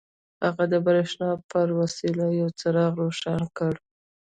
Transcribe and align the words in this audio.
هغه 0.45 0.63
د 0.73 0.75
برېښنا 0.85 1.29
په 1.51 1.59
وسيله 1.79 2.25
يو 2.39 2.47
څراغ 2.59 2.91
روښانه 3.03 3.47
کړ. 3.57 3.73